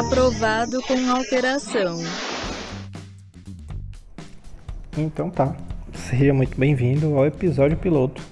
[0.00, 1.98] Aprovado com alteração.
[4.96, 5.54] Então tá.
[5.92, 8.22] Seja muito bem-vindo ao episódio piloto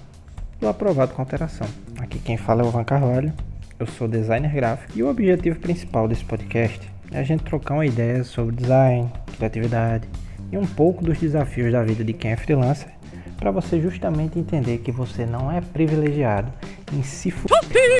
[0.59, 1.67] do Aprovado com Alteração.
[1.99, 3.31] Aqui quem fala é o Van Carvalho,
[3.77, 7.85] eu sou designer gráfico e o objetivo principal desse podcast é a gente trocar uma
[7.85, 9.07] ideia sobre design,
[9.37, 10.09] criatividade
[10.51, 12.89] e um pouco dos desafios da vida de quem é freelancer
[13.37, 16.51] para você justamente entender que você não é privilegiado
[16.91, 17.45] em se f...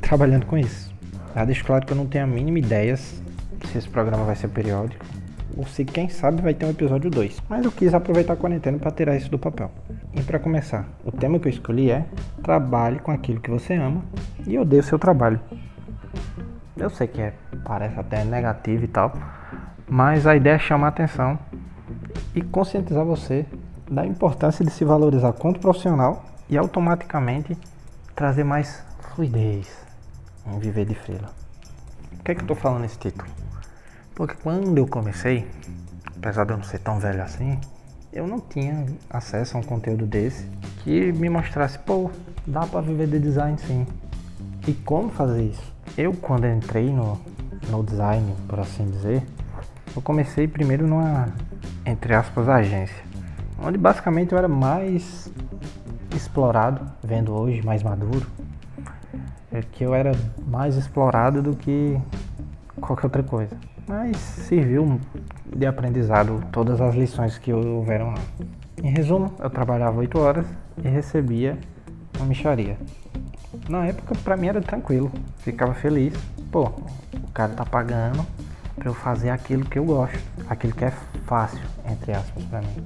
[0.02, 0.92] trabalhando com isso.
[1.36, 1.46] Tá?
[1.46, 2.98] Deixo claro que eu não tenho a mínima ideia
[3.68, 5.06] se esse programa vai ser periódico
[5.58, 7.42] ou se quem sabe vai ter um episódio 2.
[7.50, 9.70] Mas eu quis aproveitar a quarentena para tirar isso do papel.
[10.14, 12.06] E para começar, o tema que eu escolhi é
[12.42, 14.02] trabalhe com aquilo que você ama
[14.48, 15.40] e odeie o seu trabalho.
[16.78, 17.34] Eu sei que é,
[17.66, 19.12] parece até negativo e tal,
[19.88, 21.38] mas a ideia é chamar atenção
[22.34, 23.46] e conscientizar você
[23.90, 27.58] da importância de se valorizar quanto profissional e automaticamente
[28.16, 29.68] trazer mais fluidez
[30.48, 31.30] em viver de freela.
[32.12, 33.30] Por que, é que eu estou falando esse título?
[34.20, 35.48] Porque quando eu comecei,
[36.18, 37.58] apesar de eu não ser tão velho assim,
[38.12, 40.46] eu não tinha acesso a um conteúdo desse
[40.84, 42.12] que me mostrasse, pô,
[42.46, 43.88] dá para viver de design sim.
[44.68, 45.74] E como fazer isso?
[45.98, 47.18] Eu quando entrei no,
[47.70, 49.24] no design, por assim dizer,
[49.96, 51.30] eu comecei primeiro numa,
[51.86, 53.02] entre aspas, agência,
[53.64, 55.32] onde basicamente eu era mais
[56.14, 58.28] explorado, vendo hoje mais maduro,
[59.50, 60.12] é que eu era
[60.46, 61.98] mais explorado do que
[62.82, 65.02] qualquer outra coisa mas serviu
[65.44, 68.20] de aprendizado todas as lições que houveram lá.
[68.84, 70.46] Em resumo, eu trabalhava 8 horas
[70.78, 71.58] e recebia
[72.16, 72.78] uma micharia.
[73.68, 76.14] Na época, pra mim era tranquilo, ficava feliz.
[76.52, 78.24] Pô, o cara tá pagando
[78.76, 80.94] pra eu fazer aquilo que eu gosto, aquilo que é
[81.26, 82.86] fácil, entre aspas, pra mim.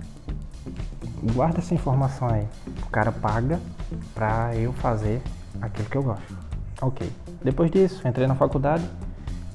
[1.34, 2.48] Guarda essa informação aí.
[2.82, 3.60] O cara paga
[4.16, 5.22] pra eu fazer
[5.62, 6.34] aquilo que eu gosto.
[6.82, 7.12] Ok.
[7.44, 8.86] Depois disso, entrei na faculdade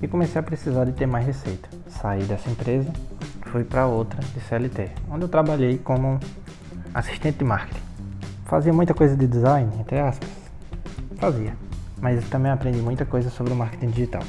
[0.01, 1.69] e comecei a precisar de ter mais receita.
[1.89, 2.91] Saí dessa empresa,
[3.47, 6.21] fui para outra de CLT, onde eu trabalhei como
[6.95, 7.81] assistente de marketing.
[8.45, 10.29] Fazia muita coisa de design, entre aspas.
[11.17, 11.55] Fazia,
[12.01, 14.23] mas também aprendi muita coisa sobre o marketing digital.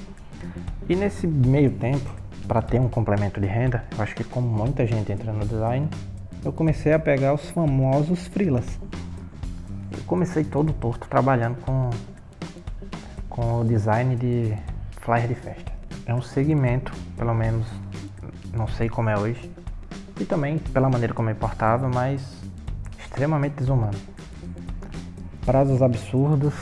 [0.88, 2.10] E nesse meio tempo,
[2.48, 5.88] para ter um complemento de renda, eu acho que como muita gente entra no design,
[6.44, 8.66] eu comecei a pegar os famosos freelas.
[9.92, 11.90] Eu comecei todo torto trabalhando com,
[13.30, 14.58] com o design de
[15.00, 15.72] flyer de festa.
[16.06, 17.68] É um segmento, pelo menos
[18.54, 19.52] não sei como é hoje,
[20.20, 22.22] e também pela maneira como é importava, mas
[22.98, 23.98] extremamente desumano.
[25.46, 26.54] Prazos absurdos,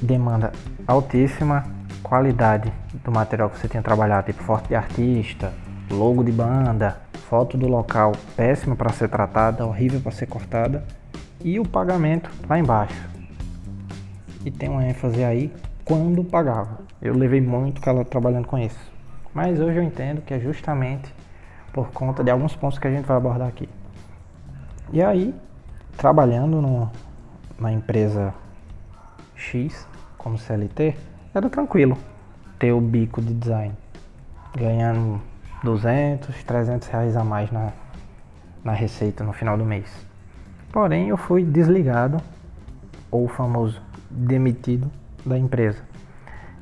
[0.00, 0.52] demanda
[0.86, 1.64] altíssima,
[2.02, 2.72] qualidade
[3.04, 5.52] do material que você tinha trabalhado, tipo foto de artista,
[5.90, 10.84] logo de banda, foto do local péssima para ser tratada, horrível para ser cortada,
[11.42, 13.08] e o pagamento lá embaixo.
[14.44, 15.52] E tem uma ênfase aí
[15.86, 16.80] quando pagava.
[17.00, 18.92] Eu levei muito calor trabalhando com isso.
[19.32, 21.14] Mas hoje eu entendo que é justamente
[21.72, 23.68] por conta de alguns pontos que a gente vai abordar aqui.
[24.92, 25.32] E aí,
[25.96, 26.90] trabalhando no,
[27.58, 28.34] na empresa
[29.36, 29.86] X,
[30.18, 30.96] como CLT,
[31.32, 31.96] era tranquilo
[32.58, 33.74] ter o bico de design.
[34.56, 35.20] Ganhando
[35.62, 37.72] 200, 300 reais a mais na,
[38.64, 39.88] na receita no final do mês.
[40.72, 42.20] Porém, eu fui desligado,
[43.08, 43.80] ou famoso
[44.10, 44.90] demitido
[45.26, 45.82] da empresa.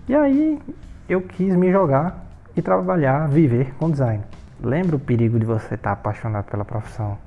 [0.08, 0.60] E aí
[1.08, 2.26] eu quis me jogar
[2.56, 4.25] e trabalhar, viver com design.
[4.60, 7.19] Lembra o perigo de você estar tá apaixonado pela profissão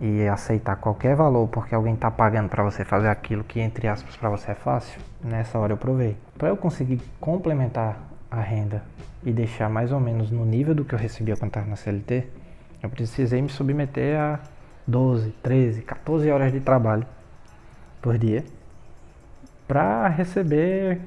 [0.00, 4.16] e aceitar qualquer valor porque alguém está pagando para você fazer aquilo que entre aspas
[4.16, 5.00] para você é fácil?
[5.22, 6.16] Nessa hora eu provei.
[6.36, 7.98] Para eu conseguir complementar
[8.30, 8.82] a renda
[9.24, 12.28] e deixar mais ou menos no nível do que eu recebia quando estava na CLT,
[12.82, 14.38] eu precisei me submeter a
[14.86, 17.06] 12, 13, 14 horas de trabalho
[18.00, 18.44] por dia
[19.68, 20.98] para receber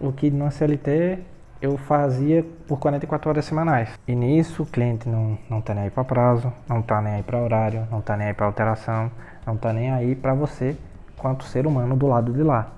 [0.00, 1.18] o que no CLT
[1.60, 3.90] eu fazia por 44 horas semanais.
[4.06, 7.22] E nisso o cliente não, não tá nem aí para prazo, não tá nem aí
[7.22, 9.10] para horário, não tá nem aí para alteração,
[9.44, 10.76] não tá nem aí para você
[11.18, 12.68] quanto ser humano do lado de lá.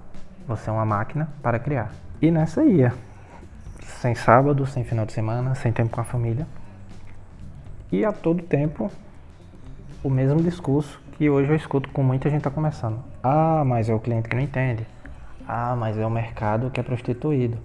[0.49, 1.93] Você é uma máquina para criar.
[2.21, 2.93] E nessa ia.
[4.01, 6.47] Sem sábado, sem final de semana, sem tempo com a família.
[7.93, 8.91] E a todo tempo
[10.03, 12.99] o mesmo discurso que hoje eu escuto com muita gente tá começando.
[13.23, 14.85] Ah, mas é o cliente que não entende.
[15.47, 17.59] Ah, mas é o mercado que é prostituído.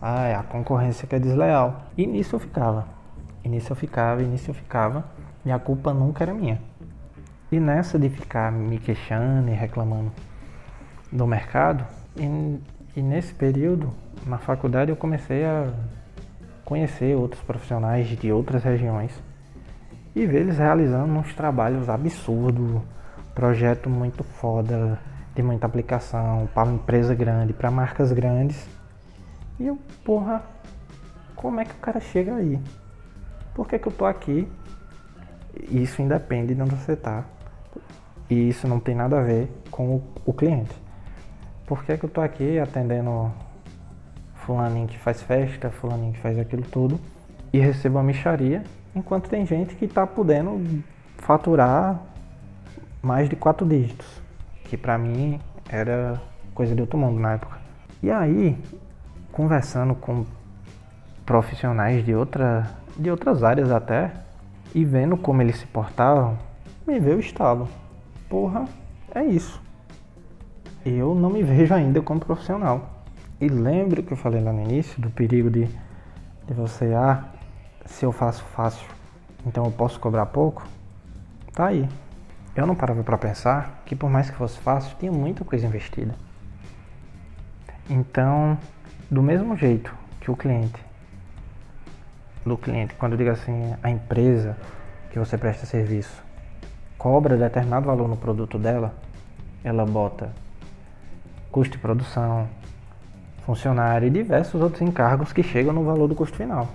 [0.00, 1.86] Ah, é a concorrência que é desleal.
[1.96, 2.86] E nisso eu ficava.
[3.44, 5.04] E nisso eu ficava, e nisso eu ficava.
[5.44, 6.60] E a culpa nunca era minha.
[7.50, 10.12] E nessa de ficar me queixando e reclamando
[11.10, 11.84] do mercado,
[12.16, 12.58] e,
[12.94, 13.90] e nesse período,
[14.26, 15.72] na faculdade, eu comecei a
[16.64, 19.10] conhecer outros profissionais de outras regiões
[20.14, 22.82] e ver eles realizando uns trabalhos absurdos,
[23.34, 24.98] projeto muito foda,
[25.38, 28.66] tem muita aplicação para empresa grande, para marcas grandes.
[29.60, 30.42] E eu, porra,
[31.36, 32.58] como é que o cara chega aí?
[33.54, 34.48] Por que, que eu tô aqui?
[35.70, 37.24] Isso independe de onde você tá.
[38.28, 40.74] E isso não tem nada a ver com o, o cliente.
[41.68, 43.32] Por que, que eu tô aqui atendendo
[44.44, 46.98] fulaninho que faz festa, fulaninho que faz aquilo tudo
[47.52, 50.82] e recebo a micharia, enquanto tem gente que está podendo
[51.16, 52.02] faturar
[53.00, 54.26] mais de quatro dígitos,
[54.68, 56.20] que para mim era
[56.54, 57.58] coisa de outro mundo na época.
[58.02, 58.56] E aí,
[59.32, 60.24] conversando com
[61.24, 64.12] profissionais de, outra, de outras áreas até,
[64.74, 66.38] e vendo como eles se portavam,
[66.86, 67.68] me veio o estalo.
[68.28, 68.66] Porra,
[69.14, 69.60] é isso.
[70.84, 73.04] Eu não me vejo ainda como profissional.
[73.40, 75.66] E lembro que eu falei lá no início do perigo de,
[76.46, 77.24] de você, ah,
[77.86, 78.86] se eu faço fácil,
[79.46, 80.66] então eu posso cobrar pouco?
[81.52, 81.88] Tá aí.
[82.58, 86.12] Eu não parava para pensar que por mais que fosse fácil, tinha muita coisa investida.
[87.88, 88.58] Então,
[89.08, 90.84] do mesmo jeito que o cliente,
[92.44, 94.56] do cliente, quando eu digo assim, a empresa
[95.12, 96.20] que você presta serviço,
[96.98, 98.92] cobra determinado valor no produto dela,
[99.62, 100.32] ela bota
[101.52, 102.48] custo de produção,
[103.46, 106.68] funcionário e diversos outros encargos que chegam no valor do custo final.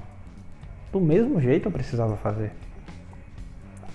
[0.93, 2.53] Do mesmo jeito eu precisava fazer.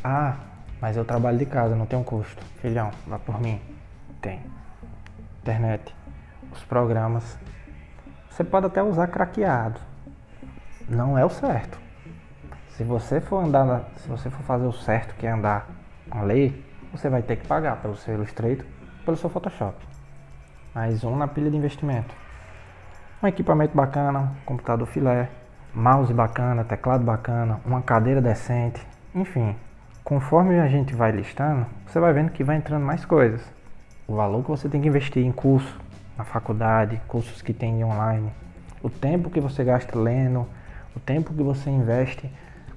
[0.05, 0.37] Ah,
[0.81, 2.43] mas eu trabalho de casa, não tem um custo.
[2.61, 3.61] Filhão, vá por mim.
[4.21, 4.41] Tem.
[5.41, 5.95] Internet,
[6.53, 7.39] os programas.
[8.31, 9.81] Você pode até usar craqueado.
[10.89, 11.79] Não é o certo.
[12.71, 15.69] Se você for andar, se você for fazer o certo que é andar
[16.11, 18.65] a lei, você vai ter que pagar pelo seu Illustrator,
[19.05, 19.77] pelo seu Photoshop.
[20.75, 22.15] Mais um na pilha de investimento
[23.23, 25.29] um equipamento bacana, computador filé,
[25.75, 29.57] mouse bacana, teclado bacana, uma cadeira decente, enfim.
[30.09, 33.43] Conforme a gente vai listando, você vai vendo que vai entrando mais coisas.
[34.07, 35.79] O valor que você tem que investir em curso,
[36.17, 38.33] na faculdade, cursos que tem online,
[38.83, 40.47] o tempo que você gasta lendo,
[40.97, 42.33] o tempo que você investe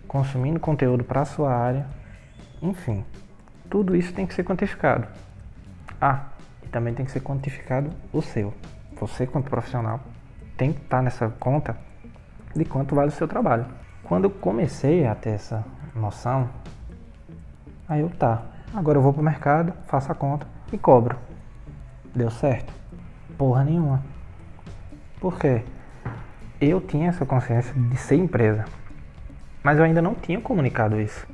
[0.09, 1.87] consumindo conteúdo para a sua área,
[2.61, 3.05] enfim,
[3.69, 5.07] tudo isso tem que ser quantificado.
[6.01, 6.25] Ah,
[6.61, 8.53] e também tem que ser quantificado o seu,
[8.99, 10.01] você quanto profissional
[10.57, 11.77] tem que estar nessa conta
[12.53, 13.65] de quanto vale o seu trabalho.
[14.03, 15.63] Quando eu comecei a ter essa
[15.95, 16.49] noção,
[17.91, 18.43] aí eu tá,
[18.73, 21.17] agora eu vou pro mercado, faço a conta e cobro.
[22.15, 22.73] Deu certo?
[23.37, 24.01] Porra nenhuma.
[25.19, 25.65] Por quê?
[26.61, 28.63] Eu tinha essa consciência de ser empresa,
[29.61, 31.27] mas eu ainda não tinha comunicado isso.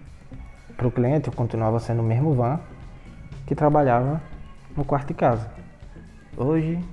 [0.75, 2.59] Para o cliente, eu continuava sendo o mesmo van
[3.45, 4.19] que trabalhava
[4.75, 5.47] no quarto de casa.
[6.35, 6.83] Hoje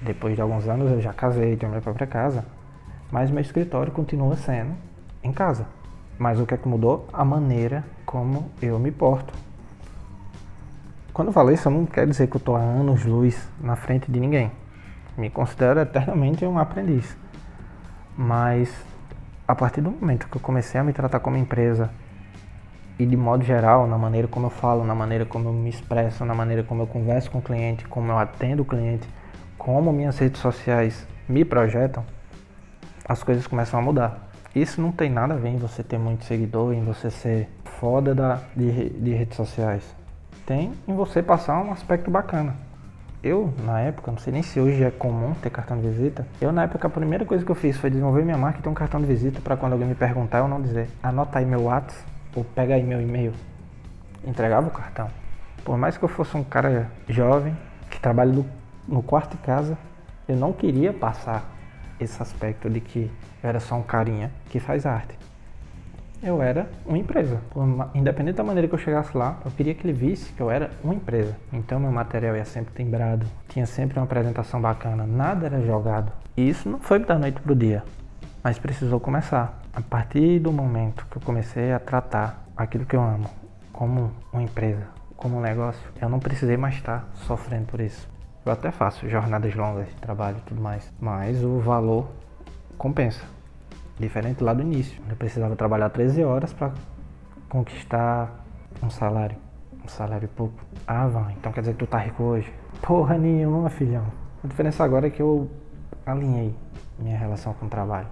[0.00, 2.44] depois de alguns anos eu já casei, tenho minha própria casa,
[3.10, 4.72] mas meu escritório continua sendo
[5.20, 5.66] em casa.
[6.16, 7.08] Mas o que é que mudou?
[7.12, 9.32] A maneira como eu me porto.
[11.12, 13.76] Quando eu falo isso, eu não quero dizer que eu estou há anos luz na
[13.76, 14.50] frente de ninguém.
[15.16, 17.16] Me considero eternamente um aprendiz.
[18.18, 18.68] Mas
[19.46, 21.88] a partir do momento que eu comecei a me tratar como empresa
[22.98, 26.24] e de modo geral, na maneira como eu falo, na maneira como eu me expresso,
[26.24, 29.08] na maneira como eu converso com o cliente, como eu atendo o cliente,
[29.56, 32.04] como minhas redes sociais me projetam,
[33.08, 34.32] as coisas começam a mudar.
[34.52, 37.48] Isso não tem nada a ver em você ter muito seguidor, em você ser
[37.80, 39.82] foda da, de, de redes sociais.
[40.46, 42.54] Tem em você passar um aspecto bacana.
[43.22, 46.26] Eu, na época, não sei nem se hoje é comum ter cartão de visita.
[46.40, 48.68] Eu, na época, a primeira coisa que eu fiz foi desenvolver minha marca e ter
[48.68, 51.62] um cartão de visita para quando alguém me perguntar eu não dizer, anota aí meu
[51.62, 52.04] WhatsApp
[52.36, 53.32] ou pega aí meu e-mail.
[54.24, 55.08] Entregava o cartão.
[55.64, 57.56] Por mais que eu fosse um cara jovem,
[57.90, 58.44] que trabalha do
[58.86, 59.78] no quarto de casa,
[60.28, 61.44] eu não queria passar
[61.98, 63.10] esse aspecto de que
[63.42, 65.29] eu era só um carinha que faz arte.
[66.22, 67.40] Eu era uma empresa.
[67.94, 70.70] Independente da maneira que eu chegasse lá, eu queria que ele visse que eu era
[70.84, 71.34] uma empresa.
[71.50, 76.12] Então meu material ia sempre timbrado, tinha sempre uma apresentação bacana, nada era jogado.
[76.36, 77.82] E isso não foi da noite pro dia,
[78.44, 79.62] mas precisou começar.
[79.72, 83.30] A partir do momento que eu comecei a tratar aquilo que eu amo
[83.72, 84.86] como uma empresa,
[85.16, 88.06] como um negócio, eu não precisei mais estar sofrendo por isso.
[88.44, 92.08] Eu até faço jornadas longas de trabalho e tudo mais, mas o valor
[92.76, 93.24] compensa.
[94.00, 96.72] Diferente lá do início, eu precisava trabalhar 13 horas para
[97.48, 98.44] conquistar
[98.82, 99.36] um salário,
[99.84, 100.54] um salário pouco.
[100.86, 102.52] Ah, Van, então quer dizer que tu tá rico hoje?
[102.80, 104.06] Porra nenhuma, filhão.
[104.42, 105.50] A diferença agora é que eu
[106.06, 106.54] alinhei
[106.98, 108.08] minha relação com o trabalho.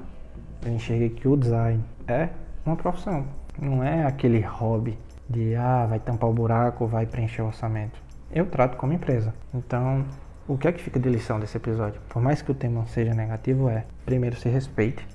[0.65, 2.29] Eu enxerguei que o design é
[2.67, 3.25] uma profissão,
[3.59, 7.99] não é aquele hobby de ah, vai tampar o buraco, vai preencher o orçamento
[8.31, 9.35] eu trato como empresa.
[9.55, 10.05] Então,
[10.47, 12.01] o que é que fica de lição desse episódio?
[12.09, 15.07] Por mais que o tema seja negativo, é primeiro se respeite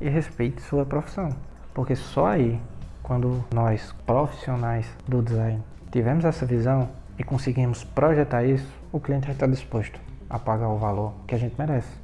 [0.00, 1.28] e respeite sua profissão,
[1.74, 2.60] porque só aí,
[3.02, 6.88] quando nós profissionais do design tivermos essa visão
[7.18, 11.38] e conseguimos projetar isso, o cliente vai estar disposto a pagar o valor que a
[11.38, 12.00] gente merece.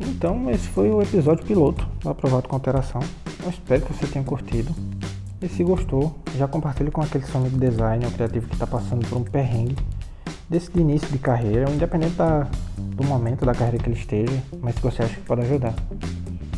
[0.00, 3.02] Então, esse foi o episódio piloto do Aprovado com Alteração.
[3.42, 4.74] Eu espero que você tenha curtido.
[5.46, 9.08] E se gostou, já compartilhe com aquele seu amigo design ou criativo que está passando
[9.08, 9.76] por um perrengue
[10.50, 14.74] desse de início de carreira, independente da, do momento da carreira que ele esteja, mas
[14.74, 15.72] se você acha que pode ajudar.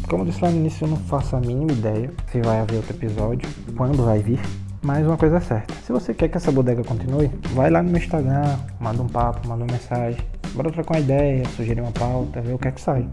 [0.09, 2.77] Como eu disse lá no início, eu não faço a mínima ideia se vai haver
[2.77, 4.41] outro episódio, quando vai vir.
[4.81, 7.91] Mas uma coisa é certa, se você quer que essa bodega continue, vai lá no
[7.91, 12.41] meu Instagram, manda um papo, manda uma mensagem, bora trocar uma ideia, sugerir uma pauta,
[12.41, 13.07] ver o que é que sai.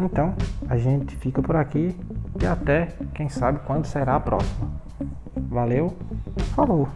[0.00, 0.34] Então,
[0.68, 1.94] a gente fica por aqui
[2.42, 4.89] e até, quem sabe, quando será a próxima.
[5.50, 5.96] Valeu,
[6.54, 6.88] falou!